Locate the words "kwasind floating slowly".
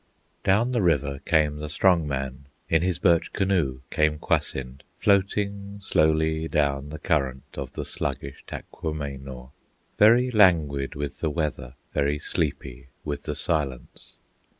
4.17-6.47